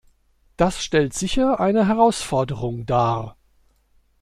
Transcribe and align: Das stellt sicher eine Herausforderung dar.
Das 0.57 0.83
stellt 0.83 1.13
sicher 1.13 1.59
eine 1.59 1.87
Herausforderung 1.87 2.87
dar. 2.87 3.37